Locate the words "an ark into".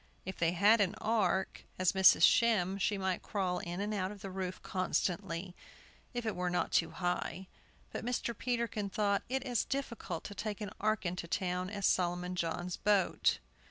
10.59-11.27